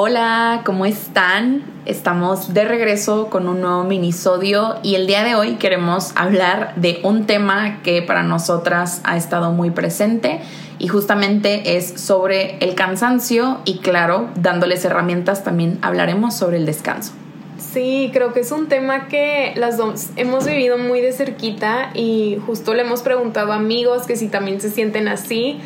[0.00, 1.64] Hola, ¿cómo están?
[1.84, 7.00] Estamos de regreso con un nuevo minisodio y el día de hoy queremos hablar de
[7.02, 10.38] un tema que para nosotras ha estado muy presente
[10.78, 17.14] y justamente es sobre el cansancio y claro, dándoles herramientas también hablaremos sobre el descanso.
[17.58, 22.38] Sí, creo que es un tema que las dos hemos vivido muy de cerquita y
[22.46, 25.58] justo le hemos preguntado a amigos que si también se sienten así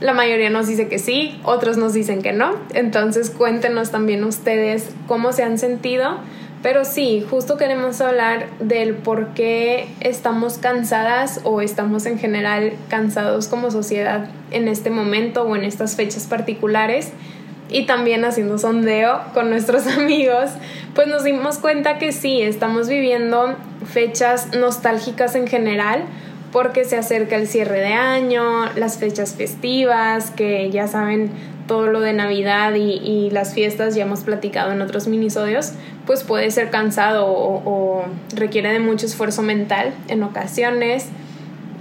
[0.00, 2.56] la mayoría nos dice que sí, otros nos dicen que no.
[2.74, 6.18] Entonces cuéntenos también ustedes cómo se han sentido.
[6.64, 13.48] Pero sí, justo queremos hablar del por qué estamos cansadas o estamos en general cansados
[13.48, 17.12] como sociedad en este momento o en estas fechas particulares.
[17.68, 20.52] Y también haciendo sondeo con nuestros amigos,
[20.94, 26.04] pues nos dimos cuenta que sí, estamos viviendo fechas nostálgicas en general,
[26.54, 31.32] porque se acerca el cierre de año, las fechas festivas, que ya saben
[31.66, 35.72] todo lo de Navidad y, las fiestas, ya hemos platicado en otros minisodios,
[36.06, 38.04] pues puede ser cansado o,
[38.36, 41.08] requiere de mucho esfuerzo mental en ocasiones.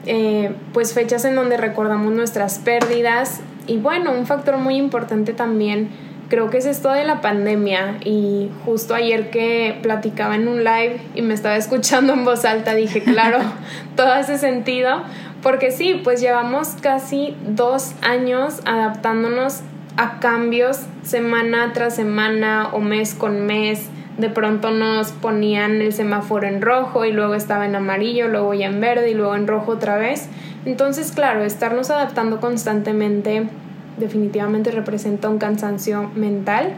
[0.08, 5.90] Eh, pues fechas en donde recordamos nuestras pérdidas y bueno, un factor muy importante también
[6.34, 11.00] creo que es esto de la pandemia y justo ayer que platicaba en un live
[11.14, 13.38] y me estaba escuchando en voz alta dije, claro,
[13.96, 15.04] todo hace sentido,
[15.44, 19.62] porque sí, pues llevamos casi dos años adaptándonos
[19.96, 23.88] a cambios semana tras semana o mes con mes.
[24.18, 28.66] De pronto nos ponían el semáforo en rojo y luego estaba en amarillo, luego ya
[28.66, 30.30] en verde y luego en rojo otra vez.
[30.66, 33.50] Entonces, claro, estarnos adaptando constantemente
[33.98, 36.74] definitivamente representa un cansancio mental.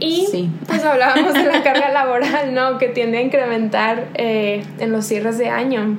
[0.00, 2.78] Y pues hablábamos de la carga laboral, ¿no?
[2.78, 5.98] Que tiende a incrementar eh, en los cierres de año.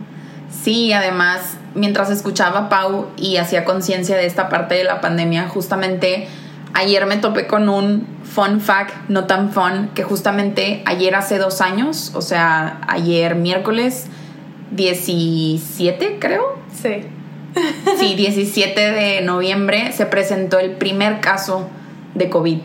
[0.49, 5.47] Sí, además, mientras escuchaba a Pau y hacía conciencia de esta parte de la pandemia,
[5.47, 6.27] justamente
[6.73, 11.61] ayer me topé con un fun fact, no tan fun, que justamente ayer hace dos
[11.61, 14.07] años, o sea, ayer miércoles
[14.71, 16.59] 17, creo.
[16.73, 17.05] Sí
[17.97, 21.67] Sí, 17 de noviembre se presentó el primer caso
[22.13, 22.59] de COVID.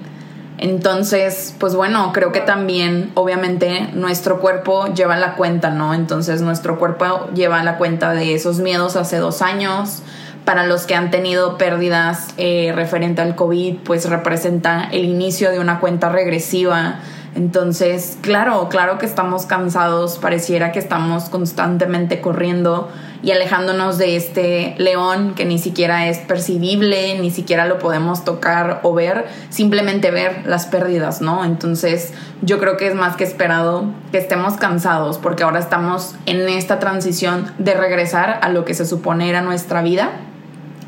[0.58, 5.94] Entonces, pues bueno, creo que también, obviamente, nuestro cuerpo lleva la cuenta, ¿no?
[5.94, 10.02] Entonces, nuestro cuerpo lleva la cuenta de esos miedos hace dos años.
[10.44, 15.60] Para los que han tenido pérdidas eh, referente al COVID, pues representa el inicio de
[15.60, 17.00] una cuenta regresiva.
[17.34, 22.90] Entonces, claro, claro que estamos cansados, pareciera que estamos constantemente corriendo
[23.22, 28.80] y alejándonos de este león que ni siquiera es percibible, ni siquiera lo podemos tocar
[28.82, 31.44] o ver, simplemente ver las pérdidas, ¿no?
[31.44, 36.48] Entonces yo creo que es más que esperado que estemos cansados porque ahora estamos en
[36.48, 40.10] esta transición de regresar a lo que se supone era nuestra vida,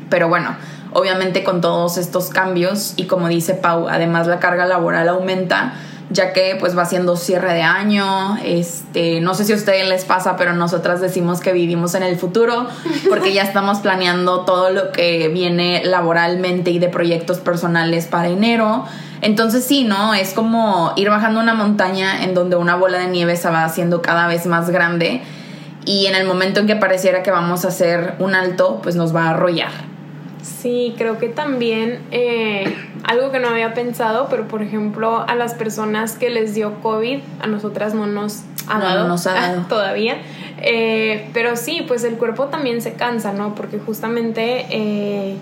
[0.09, 0.55] pero bueno.
[0.95, 5.73] Obviamente con todos estos cambios y como dice Pau, además la carga laboral aumenta,
[6.09, 10.05] ya que pues va siendo cierre de año, este, no sé si a ustedes les
[10.05, 12.67] pasa, pero nosotras decimos que vivimos en el futuro
[13.09, 18.85] porque ya estamos planeando todo lo que viene laboralmente y de proyectos personales para enero.
[19.21, 20.13] Entonces sí, ¿no?
[20.13, 24.01] Es como ir bajando una montaña en donde una bola de nieve se va haciendo
[24.01, 25.21] cada vez más grande
[25.85, 29.15] y en el momento en que pareciera que vamos a hacer un alto, pues nos
[29.15, 29.92] va a arrollar.
[30.63, 35.55] Sí, creo que también eh, algo que no había pensado, pero por ejemplo a las
[35.55, 39.63] personas que les dio COVID, a nosotras no nos ha dado, nos ha dado.
[39.67, 40.19] todavía.
[40.61, 43.55] Eh, pero sí, pues el cuerpo también se cansa, ¿no?
[43.55, 45.35] Porque justamente, eh,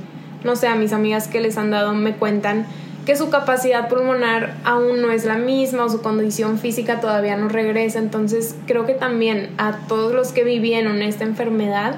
[0.43, 2.65] no sé, a mis amigas que les han dado me cuentan
[3.05, 7.47] que su capacidad pulmonar aún no es la misma o su condición física todavía no
[7.47, 7.99] regresa.
[7.99, 11.97] Entonces creo que también a todos los que vivieron esta enfermedad,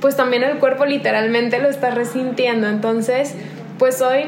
[0.00, 2.68] pues también el cuerpo literalmente lo está resintiendo.
[2.68, 3.34] Entonces,
[3.78, 4.24] pues hoy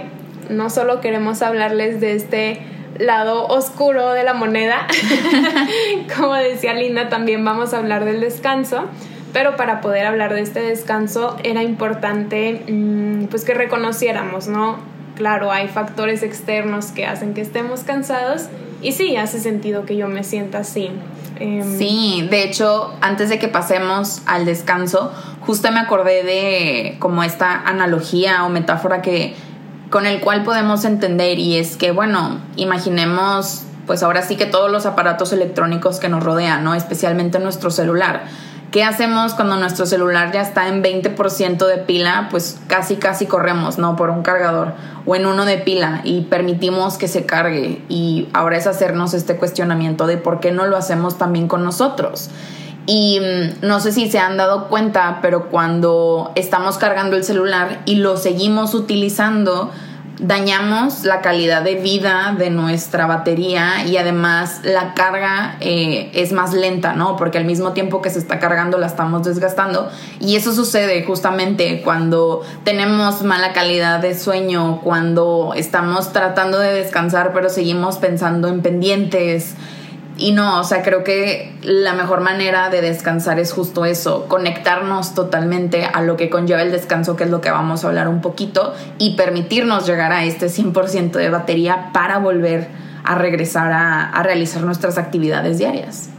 [0.49, 2.61] no solo queremos hablarles de este
[2.99, 4.87] lado oscuro de la moneda,
[6.17, 8.85] como decía Linda, también vamos a hablar del descanso.
[9.33, 14.79] Pero para poder hablar de este descanso era importante mm, pues que reconociéramos, ¿no?
[15.15, 18.49] Claro, hay factores externos que hacen que estemos cansados
[18.87, 20.91] y sí, hace sentido que yo me sienta así.
[21.41, 27.25] Em, sí, de hecho, antes de que pasemos al descanso, justo me acordé de como
[27.25, 29.35] esta analogía o metáfora que
[29.91, 34.71] con el cual podemos entender y es que, bueno, imaginemos pues ahora sí que todos
[34.71, 36.77] los aparatos electrónicos que nos rodean, ¿no?
[36.77, 38.27] Especialmente nuestro celular.
[38.77, 42.29] ¿Qué hacemos cuando nuestro celular ya está en 20% de pila?
[42.31, 43.97] Pues casi, casi corremos, ¿no?
[43.97, 44.75] Por un cargador
[45.07, 47.83] o en uno de pila y permitimos que se cargue.
[47.89, 52.29] Y ahora es hacernos este cuestionamiento de por qué no lo hacemos también con nosotros.
[52.85, 57.81] Y mm, no sé si se han dado cuenta, pero cuando estamos cargando el celular
[57.87, 59.71] y lo seguimos utilizando,
[60.19, 66.55] dañamos la calidad de vida de nuestra batería y además la carga eh, es más
[66.55, 67.17] lenta, ¿no?
[67.17, 69.91] Porque al mismo tiempo que se está cargando la estamos desgastando
[70.21, 77.33] y eso sucede justamente cuando tenemos mala calidad de sueño, cuando estamos tratando de descansar
[77.33, 79.55] pero seguimos pensando en pendientes,
[80.19, 85.15] y no, o sea, creo que la mejor manera de descansar es justo eso, conectarnos
[85.15, 88.23] totalmente a lo que conlleva el descanso, que es lo que vamos a hablar un
[88.23, 92.69] poquito, y permitirnos llegar a este 100% de batería para volver
[93.05, 96.11] a regresar a, a realizar nuestras actividades diarias.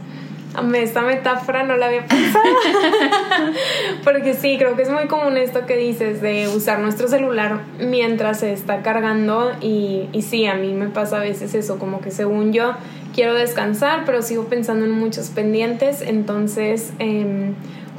[0.74, 2.44] Esta metáfora no la había pensado.
[4.04, 8.40] Porque sí, creo que es muy común esto que dices de usar nuestro celular mientras
[8.40, 9.52] se está cargando.
[9.60, 12.74] Y, y sí, a mí me pasa a veces eso, como que según yo
[13.18, 16.02] quiero descansar, pero sigo pensando en muchos pendientes.
[16.02, 17.54] Entonces, em,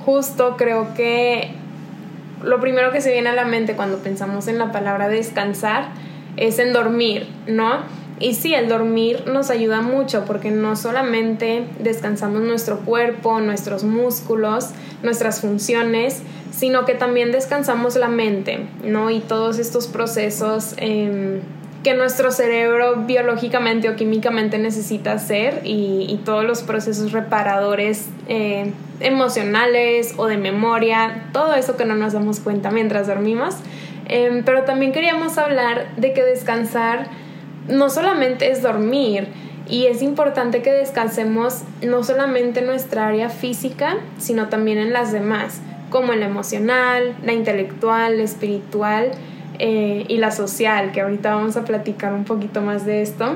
[0.06, 1.52] justo creo que
[2.42, 5.90] lo primero que se viene a la mente cuando pensamos en la palabra descansar
[6.38, 7.80] es en dormir, ¿no?
[8.22, 14.70] Y sí, el dormir nos ayuda mucho porque no solamente descansamos nuestro cuerpo, nuestros músculos,
[15.04, 19.10] nuestras funciones, sino que también descansamos la mente, ¿no?
[19.10, 21.42] Y todos estos procesos em,
[21.84, 30.14] que nuestro cerebro biológicamente o químicamente necesita hacer y, todos los procesos reparadores eh, emocionales
[30.18, 33.56] o de memoria, todo eso que no nos damos cuenta mientras dormimos.
[34.08, 37.08] Em, pero también queríamos hablar de que descansar
[37.68, 39.28] no solamente es dormir,
[39.70, 45.12] y es importante que descansemos no solamente en nuestra área física, sino también en las
[45.12, 45.62] demás,
[45.92, 49.12] como en la emocional, la intelectual, la espiritual
[49.60, 53.36] eh, y la social, que ahorita vamos a platicar un poquito más de esto.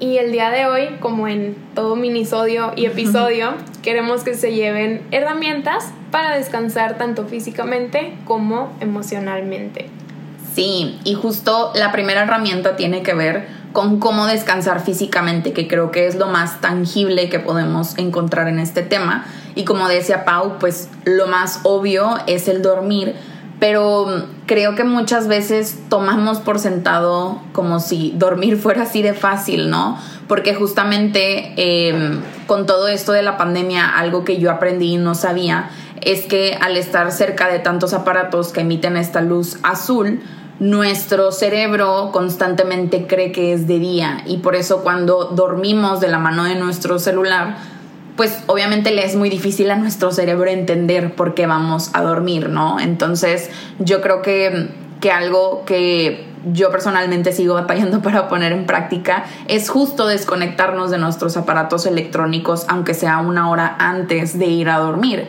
[0.00, 5.02] Y el día de hoy, como en todo minisodio y episodio, queremos que se lleven
[5.10, 9.90] herramientas para descansar tanto físicamente como emocionalmente.
[10.54, 15.90] Sí, y justo la primera herramienta tiene que ver con cómo descansar físicamente, que creo
[15.90, 19.26] que es lo más tangible que podemos encontrar en este tema.
[19.54, 23.14] Y como decía Pau, pues lo más obvio es el dormir,
[23.60, 29.70] pero creo que muchas veces tomamos por sentado como si dormir fuera así de fácil,
[29.70, 29.98] ¿no?
[30.26, 35.14] Porque justamente em, con todo esto de la pandemia, algo que yo aprendí y no
[35.14, 35.70] sabía
[36.00, 40.22] es que al estar cerca de tantos aparatos que emiten esta luz azul,
[40.58, 46.18] nuestro cerebro constantemente cree que es de día y por eso cuando dormimos de la
[46.18, 47.56] mano de nuestro celular,
[48.16, 52.48] pues obviamente le es muy difícil a nuestro cerebro entender por qué vamos a dormir,
[52.48, 52.80] ¿no?
[52.80, 54.68] Entonces yo creo que,
[55.00, 60.98] que algo que yo personalmente sigo batallando para poner en práctica es justo desconectarnos de
[60.98, 65.28] nuestros aparatos electrónicos, aunque sea una hora antes de ir a dormir.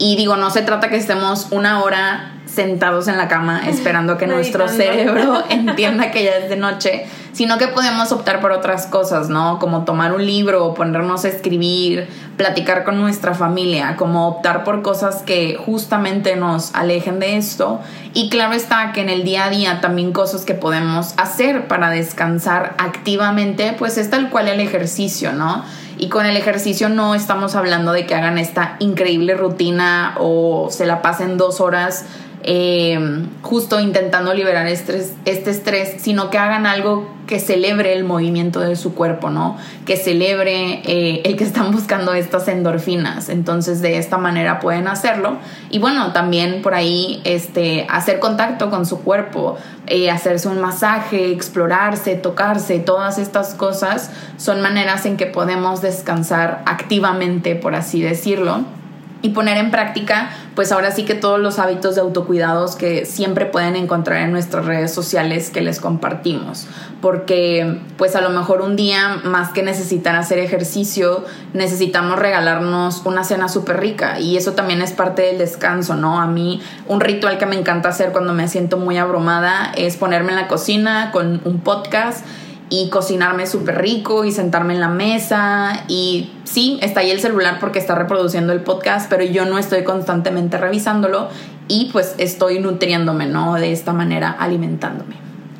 [0.00, 4.26] Y digo, no se trata que estemos una hora sentados en la cama esperando que
[4.26, 9.28] nuestro cerebro entienda que ya es de noche, sino que podemos optar por otras cosas,
[9.28, 9.58] ¿no?
[9.58, 12.08] Como tomar un libro, ponernos a escribir,
[12.38, 17.80] platicar con nuestra familia, como optar por cosas que justamente nos alejen de esto.
[18.14, 21.90] Y claro está que en el día a día también cosas que podemos hacer para
[21.90, 25.62] descansar activamente, pues es tal cual el ejercicio, ¿no?
[26.00, 30.86] Y con el ejercicio no estamos hablando de que hagan esta increíble rutina o se
[30.86, 32.06] la pasen dos horas
[32.42, 38.74] eh, justo intentando liberar este estrés, sino que hagan algo que celebre el movimiento de
[38.74, 39.56] su cuerpo, ¿no?
[39.86, 43.28] Que celebre eh, el que están buscando estas endorfinas.
[43.28, 45.36] Entonces, de esta manera pueden hacerlo.
[45.70, 51.30] Y bueno, también por ahí este, hacer contacto con su cuerpo, eh, hacerse un masaje,
[51.30, 58.79] explorarse, tocarse, todas estas cosas son maneras en que podemos descansar activamente, por así decirlo
[59.22, 63.46] y poner en práctica, pues ahora sí que todos los hábitos de autocuidados que siempre
[63.46, 66.66] pueden encontrar en nuestras redes sociales que les compartimos.
[67.00, 71.24] Porque pues a lo mejor un día más que necesitar hacer ejercicio,
[71.54, 76.20] necesitamos regalarnos una cena súper rica y eso también es parte del descanso, ¿no?
[76.20, 80.30] A mí un ritual que me encanta hacer cuando me siento muy abrumada es ponerme
[80.30, 82.24] en la cocina con un podcast
[82.70, 87.58] y cocinarme súper rico y sentarme en la mesa y sí, está ahí el celular
[87.58, 91.28] porque está reproduciendo el podcast, pero yo no estoy constantemente revisándolo
[91.66, 93.54] y pues estoy nutriéndome, ¿no?
[93.54, 95.16] De esta manera alimentándome.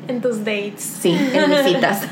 [0.07, 0.97] En tus dates.
[1.01, 2.07] Sí, en visitas.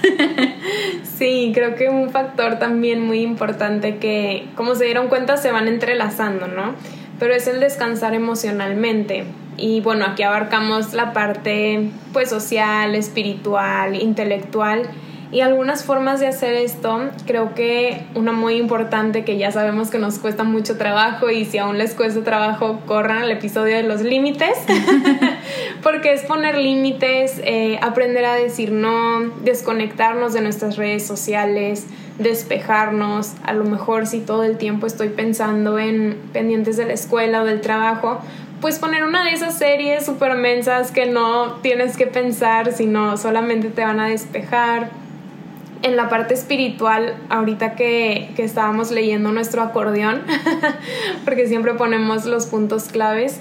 [1.18, 5.68] sí, creo que un factor también muy importante que, como se dieron cuenta, se van
[5.68, 6.76] entrelazando, ¿no?
[7.20, 9.26] Pero es el descansar emocionalmente
[9.60, 14.90] y bueno, aquí abarcamos la parte pues social, espiritual, intelectual
[15.32, 20.00] Y algunas formas de hacer esto, creo que una muy importante que ya sabemos que
[20.00, 24.02] nos cuesta mucho trabajo y si aún les cuesta trabajo, corran al episodio de los
[24.02, 24.58] límites,
[25.84, 31.86] porque es poner límites, eh, aprender a decir no, desconectarnos de nuestras redes sociales,
[32.18, 37.44] despejarnos, a lo mejor si todo el tiempo estoy pensando en pendientes de la escuela
[37.44, 38.20] o del trabajo,
[38.62, 43.70] pues poner una de esas series super mensas que no tienes que pensar, sino solamente
[43.70, 44.90] te van a despejar
[45.82, 50.22] en la parte espiritual, ahorita que, estábamos leyendo nuestro acordeón,
[51.26, 53.40] porque siempre ponemos los puntos claves,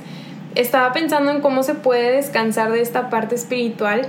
[0.54, 4.06] estaba pensando en cómo se puede descansar de esta parte espiritual.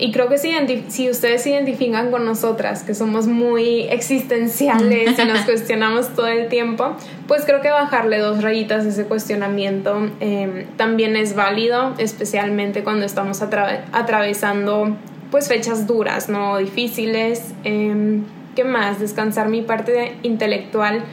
[0.00, 0.50] Y creo que si,
[0.88, 6.48] si ustedes se identifican con nosotras, que somos muy existenciales y nos cuestionamos todo el
[6.48, 6.96] tiempo,
[7.28, 13.04] pues creo que bajarle dos rayitas a ese cuestionamiento em, también es válido, especialmente cuando
[13.04, 14.96] estamos atravesando
[15.30, 16.56] pues fechas duras, ¿no?
[16.56, 17.52] Difíciles.
[17.64, 18.24] Em,
[18.56, 18.98] ¿Qué más?
[18.98, 21.04] Descansar mi parte intelectual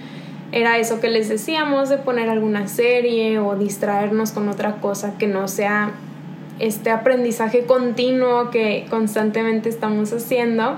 [0.52, 5.28] era eso que les decíamos de poner alguna serie o distraernos con otra cosa que
[5.28, 5.92] no sea
[6.60, 10.78] este aprendizaje continuo que constantemente estamos haciendo.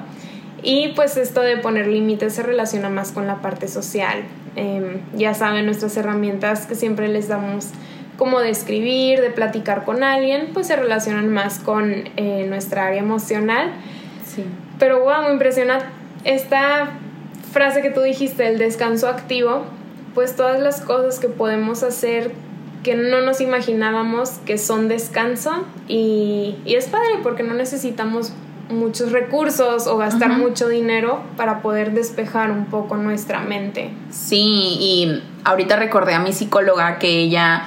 [0.61, 4.23] Y pues esto de poner límites se relaciona más con la parte social.
[4.55, 7.69] Em, ya saben nuestras herramientas que siempre les damos
[8.17, 12.99] como de escribir, de platicar con alguien, pues se relacionan más con eh, nuestra área
[12.99, 13.71] emocional.
[14.25, 14.43] Sí.
[14.77, 15.79] Pero wow, me impresiona
[16.25, 16.89] esta
[17.51, 19.63] frase que tú dijiste, el descanso activo,
[20.13, 22.31] pues todas las cosas que podemos hacer
[22.83, 28.33] que no nos imaginábamos que son descanso y, y es padre porque no necesitamos
[28.69, 33.89] muchos recursos o gastar mucho dinero para poder despejar un poco nuestra mente.
[34.11, 37.63] Sí, y ahorita recordé a mi psicóloga que ella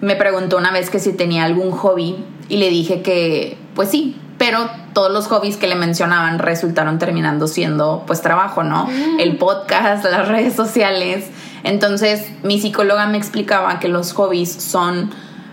[0.00, 2.16] me preguntó una vez que si tenía algún hobby
[2.48, 7.46] y le dije que pues sí, pero todos los hobbies que le mencionaban resultaron terminando
[7.46, 8.86] siendo pues trabajo, ¿no?
[8.86, 9.20] Mm.
[9.20, 11.26] El podcast, las redes sociales.
[11.62, 15.12] Entonces mi psicóloga me explicaba que los hobbies son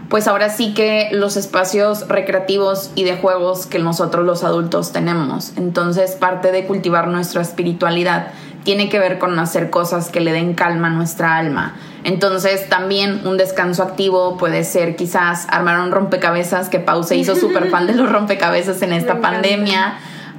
[0.10, 5.54] pues ahora sí que los espacios recreativos y de juegos que nosotros los adultos tenemos.
[5.56, 8.30] Entonces parte de cultivar nuestra espiritualidad
[8.70, 11.74] tiene que ver con hacer cosas que le den calma a nuestra alma
[12.04, 17.36] entonces también un descanso activo puede ser quizás armar un rompecabezas, que Pau se hizo
[17.40, 19.96] súper fan de los rompecabezas en esta pandemia.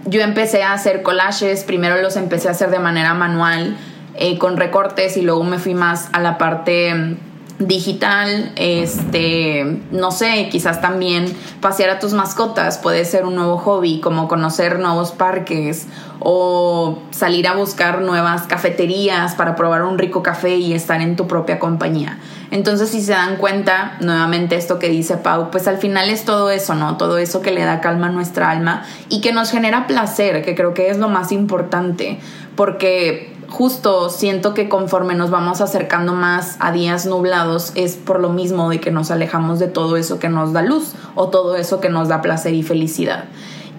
[0.07, 3.77] Yo empecé a hacer collages, primero los empecé a hacer de manera manual,
[4.15, 7.17] eh, con recortes y luego me fui más a la parte
[7.61, 11.27] digital, este, no sé, quizás también
[11.61, 15.87] pasear a tus mascotas puede ser un nuevo hobby, como conocer nuevos parques
[16.21, 21.27] o salir a buscar nuevas cafeterías para probar un rico café y estar en tu
[21.27, 22.19] propia compañía.
[22.51, 26.51] Entonces, si se dan cuenta, nuevamente esto que dice Pau, pues al final es todo
[26.51, 26.97] eso, ¿no?
[26.97, 30.55] Todo eso que le da calma a nuestra alma y que nos genera placer, que
[30.55, 32.19] creo que es lo más importante,
[32.57, 38.31] porque justo siento que conforme nos vamos acercando más a días nublados es por lo
[38.31, 41.81] mismo de que nos alejamos de todo eso que nos da luz o todo eso
[41.81, 43.25] que nos da placer y felicidad.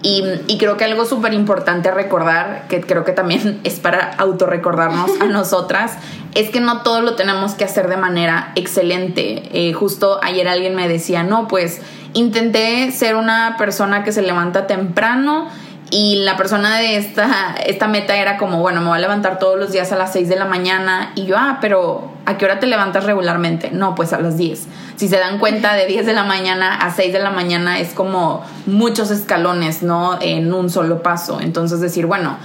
[0.02, 4.12] Y, y creo que algo súper importante a recordar, que creo que también es para
[4.18, 5.96] autorrecordarnos a nosotras,
[6.34, 9.42] es que no todo lo tenemos que hacer de manera excelente.
[9.52, 11.80] Eh, justo ayer alguien me decía, no, pues
[12.14, 15.48] intenté ser una persona que se levanta temprano
[15.92, 19.58] y la persona de esta, esta meta era como, bueno, me voy a levantar todos
[19.58, 21.12] los días a las 6 de la mañana.
[21.16, 23.70] Y yo, ah, pero ¿a qué hora te levantas regularmente?
[23.72, 24.68] No, pues a las 10.
[24.96, 27.92] Si se dan cuenta, de 10 de la mañana a 6 de la mañana es
[27.92, 30.18] como muchos escalones, ¿no?
[30.22, 31.42] En un solo paso.
[31.42, 32.38] Entonces decir, bueno,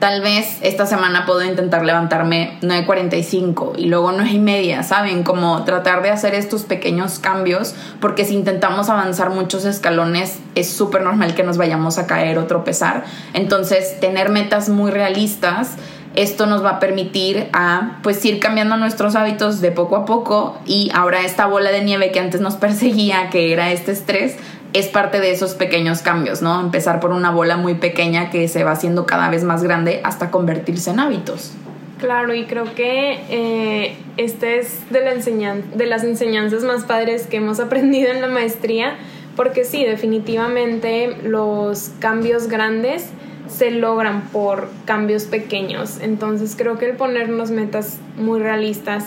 [0.00, 5.22] Tal vez esta semana puedo intentar levantarme 9.45 y luego 9 y media, ¿saben?
[5.22, 11.02] Como tratar de hacer estos pequeños cambios, porque si intentamos avanzar muchos escalones, es súper
[11.02, 13.04] normal que nos vayamos a caer o tropezar.
[13.34, 15.76] Entonces, tener metas muy realistas
[16.16, 20.58] esto nos va a permitir a pues ir cambiando nuestros hábitos de poco a poco
[20.66, 24.36] y ahora esta bola de nieve que antes nos perseguía, que era este estrés,
[24.72, 26.60] es parte de esos pequeños cambios, ¿no?
[26.60, 30.30] Empezar por una bola muy pequeña que se va haciendo cada vez más grande hasta
[30.30, 31.52] convertirse en hábitos.
[31.98, 37.36] Claro, y creo que eh, este es de, la de las enseñanzas más padres que
[37.36, 38.96] hemos aprendido en la maestría,
[39.36, 43.10] porque sí, definitivamente los cambios grandes
[43.48, 45.98] se logran por cambios pequeños.
[46.00, 49.06] Entonces creo que el ponernos metas muy realistas,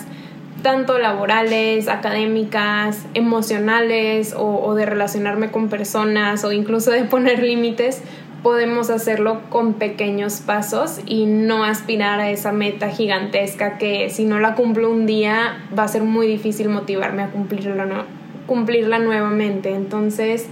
[0.64, 8.02] tanto laborales, académicas, emocionales o, de relacionarme con personas o incluso de poner límites,
[8.42, 14.40] podemos hacerlo con pequeños pasos y no aspirar a esa meta gigantesca que si no
[14.40, 18.06] la cumplo un día va a ser muy difícil motivarme a cumplirla,
[18.46, 19.74] cumplirla nuevamente.
[19.74, 20.46] Entonces,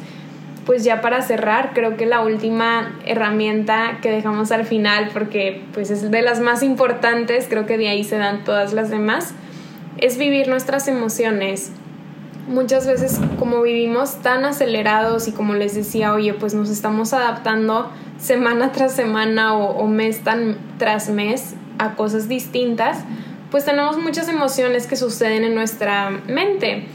[0.67, 5.91] pues ya para cerrar, creo que la última herramienta que dejamos al final, porque pues
[5.91, 9.35] es de las más importantes, creo que de ahí se dan todas las demás,
[9.99, 11.71] es vivir nuestras emociones.
[12.49, 17.91] Muchas veces como vivimos tan acelerados y como les decía, oye, pues nos estamos adaptando
[18.19, 20.21] semana tras semana o, mes
[20.79, 22.99] tras mes a cosas distintas,
[23.51, 26.87] pues tenemos muchas emociones que suceden en nuestra mente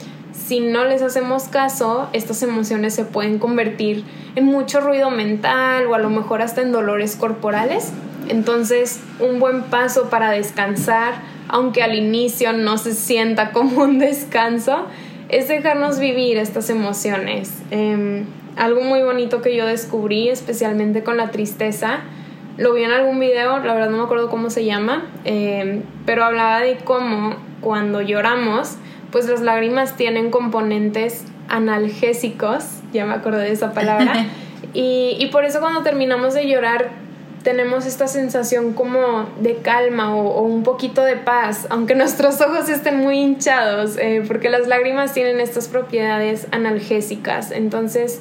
[0.47, 5.93] si no les hacemos caso, estas emociones se pueden convertir en mucho ruido mental o
[5.93, 7.91] a lo mejor hasta en dolores corporales.
[8.29, 11.15] Entonces, un buen paso para descansar,
[11.49, 14.85] aunque al inicio no se sienta como un descanso,
[15.29, 17.61] es dejarnos vivir estas emociones.
[17.71, 18.25] Em,
[18.55, 21.99] algo muy bonito que yo descubrí, especialmente con la tristeza,
[22.57, 26.23] lo vi en algún video, la verdad no me acuerdo cómo se llama, em, pero
[26.23, 28.77] hablaba de cómo cuando lloramos,
[29.11, 34.25] pues las lágrimas tienen componentes analgésicos, ya me acordé de esa palabra,
[34.73, 36.89] y, por eso cuando terminamos de llorar
[37.47, 42.97] tenemos esta sensación como de calma o, un poquito de paz, aunque nuestros ojos estén
[42.97, 47.51] muy hinchados, eh, porque las lágrimas tienen estas propiedades analgésicas.
[47.51, 48.19] Entonces,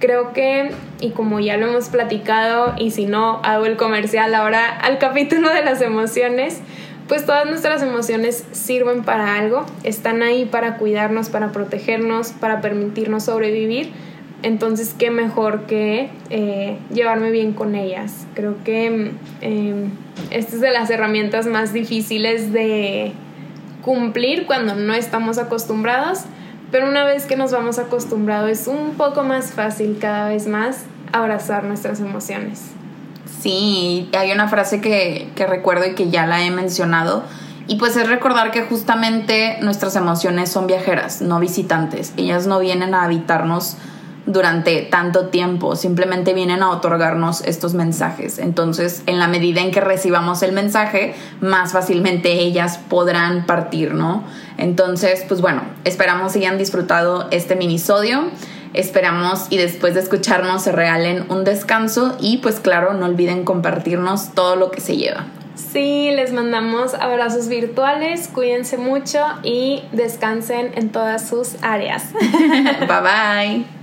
[0.00, 4.68] creo que, y como ya lo hemos platicado, y si no, hago el comercial ahora
[4.68, 6.60] al capítulo de las emociones,
[7.08, 13.24] pues todas nuestras emociones sirven para algo, están ahí para cuidarnos, para protegernos, para permitirnos
[13.24, 13.94] sobrevivir.
[14.42, 18.26] Entonces, qué mejor que eh, llevarme bien con ellas.
[18.34, 19.88] Creo que eh,
[20.30, 23.12] esta es de las herramientas más difíciles de
[23.82, 26.20] cumplir cuando no estamos acostumbrados,
[26.70, 30.84] pero una vez que nos vamos acostumbrados es un poco más fácil cada vez más
[31.12, 32.62] abrazar nuestras emociones.
[33.40, 37.24] Sí, hay una frase que, que recuerdo y que ya la he mencionado.
[37.66, 42.12] Y pues es recordar que justamente nuestras emociones son viajeras, no visitantes.
[42.16, 43.76] Ellas no vienen a habitarnos
[44.28, 48.38] durante tanto tiempo, simplemente vienen a otorgarnos estos mensajes.
[48.38, 54.22] Entonces, en la medida en que recibamos el mensaje, más fácilmente ellas podrán partir, ¿no?
[54.58, 58.24] Entonces, pues bueno, esperamos que hayan disfrutado este minisodio.
[58.74, 64.34] Esperamos y después de escucharnos se regalen un descanso y pues claro, no olviden compartirnos
[64.34, 65.24] todo lo que se lleva.
[65.54, 72.12] Sí, les mandamos abrazos virtuales, cuídense mucho y descansen en todas sus áreas.
[72.12, 73.77] bye bye.